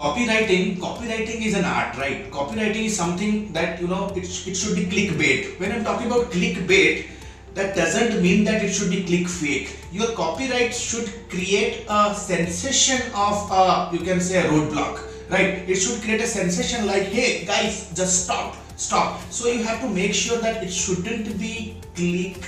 [0.00, 2.30] Copywriting, copywriting is an art, right?
[2.30, 5.60] Copywriting is something that you know it, it should be clickbait.
[5.60, 7.06] When I'm talking about clickbait,
[7.52, 9.76] that doesn't mean that it should be click fake.
[9.92, 15.68] Your copyright should create a sensation of a, you can say a roadblock, right?
[15.68, 19.20] It should create a sensation like, hey guys, just stop, stop.
[19.30, 22.42] So you have to make sure that it shouldn't be click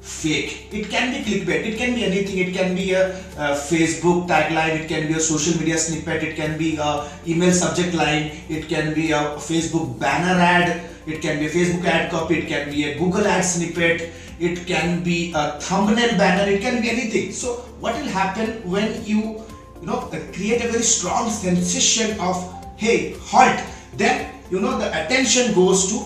[0.00, 0.68] fake.
[0.72, 2.38] It can be clickbait, it can be anything.
[2.38, 6.36] It can be a, a, Facebook tagline, it can be a social media snippet, it
[6.36, 11.38] can be a email subject line, it can be a Facebook banner ad, it can
[11.38, 15.32] be a Facebook ad copy, it can be a Google ad snippet, it can be
[15.34, 17.32] a thumbnail banner, it can be anything.
[17.32, 19.42] So what will happen when you
[19.80, 20.00] you know
[20.32, 22.36] create a very strong sensation of
[22.76, 23.60] hey halt
[23.96, 26.04] then you know the attention goes to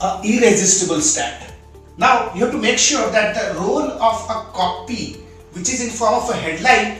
[0.00, 1.51] a irresistible stat
[1.96, 5.14] now you have to make sure that the role of a copy
[5.52, 6.98] which is in form of a headline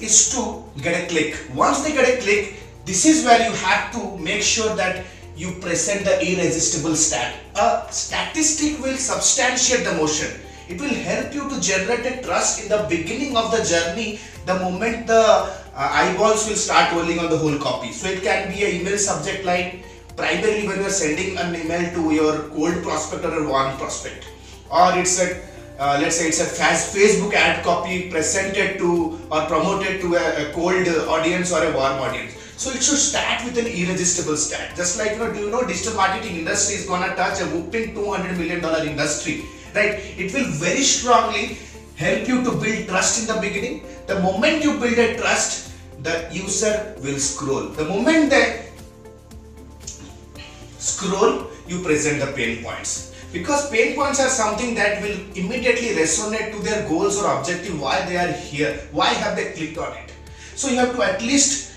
[0.00, 1.36] is to get a click.
[1.54, 5.04] Once they get a click, this is where you have to make sure that
[5.36, 7.36] you present the irresistible stat.
[7.54, 10.40] A statistic will substantiate the motion.
[10.68, 14.58] It will help you to generate a trust in the beginning of the journey the
[14.58, 17.92] moment the uh, eyeballs will start rolling on the whole copy.
[17.92, 19.81] So it can be an email subject line,
[20.16, 24.26] primarily when you are sending an email to your cold prospect or a warm prospect
[24.70, 25.40] or it's a
[25.78, 30.52] uh, let's say it's a Facebook ad copy presented to or promoted to a, a,
[30.52, 32.34] cold audience or a warm audience.
[32.56, 34.76] So it should start with an irresistible stat.
[34.76, 37.94] Just like you know, do you know digital marketing industry is gonna touch a whooping
[37.94, 39.42] 200 million dollar industry,
[39.74, 39.98] right?
[40.16, 41.58] It will very strongly
[41.96, 43.82] help you to build trust in the beginning.
[44.06, 47.68] The moment you build a trust, the user will scroll.
[47.70, 48.60] The moment the
[50.82, 53.14] scroll, you present the pain points.
[53.32, 58.04] Because pain points are something that will immediately resonate to their goals or objective, why
[58.04, 60.12] they are here, why have they clicked on it.
[60.54, 61.72] So you have to at least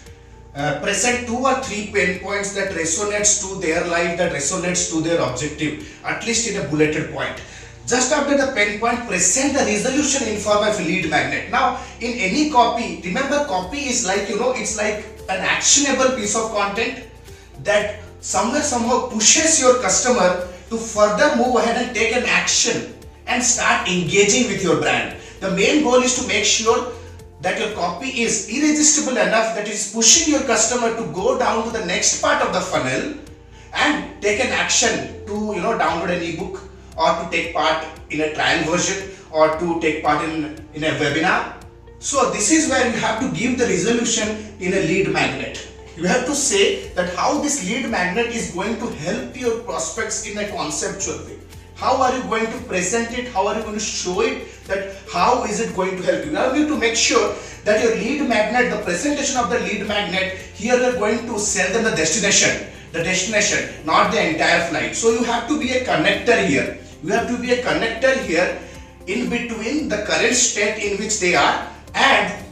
[0.56, 5.02] uh, present two or three pain points that resonates to their life, that resonates to
[5.02, 7.40] their objective, at least in a bulleted point.
[7.88, 11.52] Just after the pain point, present the resolution in form of a lead magnet.
[11.52, 16.36] Now, in any copy, remember copy is like, you know, it's like an actionable piece
[16.36, 17.06] of content
[17.64, 22.92] that somewhere somehow pushes your customer to further move ahead and take an action
[23.28, 25.16] and start engaging with your brand.
[25.42, 26.92] The main goal is to make sure
[27.42, 31.66] that your copy is irresistible enough that it is pushing your customer to go down
[31.66, 33.14] to the next part of the funnel
[33.74, 36.64] and take an action to you know download an ebook
[36.98, 40.98] or to take part in a trial version or to take part in, in a
[40.98, 41.62] webinar.
[42.00, 46.08] So this is where you have to give the resolution in a lead magnet you
[46.08, 50.38] have to say that how this lead magnet is going to help your prospects in
[50.38, 51.40] a conceptual way.
[51.76, 53.28] How are you going to present it?
[53.34, 54.48] How are you going to show it?
[54.68, 56.32] That how is it going to help you?
[56.32, 59.88] Now you need to make sure that your lead magnet, the presentation of the lead
[59.88, 64.96] magnet, here you're going to sell them the destination, the destination, not the entire flight.
[64.96, 66.78] So you have to be a connector here.
[67.04, 68.60] You have to be a connector here
[69.08, 72.45] in between the current state in which they are and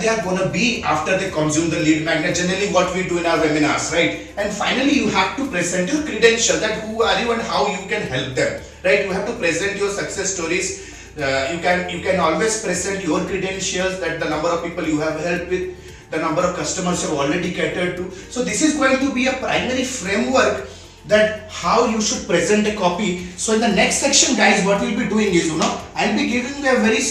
[0.00, 3.18] they are going to be after they consume the lead magnet generally what we do
[3.18, 4.28] in our webinars right?
[4.36, 7.86] And finally you have to present your credential that who are you and how you
[7.88, 9.04] can help them right?
[9.06, 10.92] You have to present your success stories.
[11.16, 15.00] Uh, you can you can always present your credentials that the number of people you
[15.00, 18.10] have helped with the number of customers you have already catered to.
[18.30, 20.68] So this is going to be a primary framework
[21.06, 23.26] that how you should present a copy.
[23.36, 26.28] So in the next section guys what we'll be doing is you know i'll be
[26.28, 27.02] giving you a very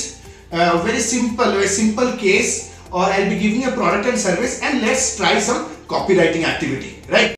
[0.54, 4.82] a very simple, a simple case or I'll be giving a product and service and
[4.82, 7.32] let's try some copywriting activity, right?